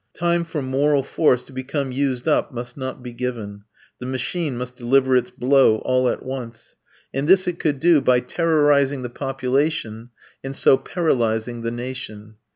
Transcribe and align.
Time 0.15 0.43
for 0.43 0.63
moral 0.63 1.03
force 1.03 1.43
to 1.43 1.53
become 1.53 1.91
used 1.91 2.27
up 2.27 2.51
must 2.51 2.75
not 2.75 3.03
be 3.03 3.13
given. 3.13 3.65
The 3.99 4.07
machine 4.07 4.57
must 4.57 4.75
deliver 4.75 5.15
its 5.15 5.29
blow 5.29 5.75
all 5.75 6.09
at 6.09 6.25
once. 6.25 6.75
And 7.13 7.27
this 7.27 7.47
it 7.47 7.59
could 7.59 7.79
do 7.79 8.01
by 8.01 8.21
terrorizing 8.21 9.03
the 9.03 9.09
population, 9.11 10.09
and 10.43 10.55
so 10.55 10.75
paralysing 10.75 11.61
the 11.61 11.69
nation. 11.69 12.37